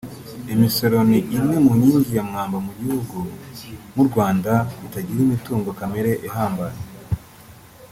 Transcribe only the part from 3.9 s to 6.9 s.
nk’u Rwanda kitagira imitungo kamere ihambaye